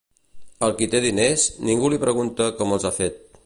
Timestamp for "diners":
1.05-1.45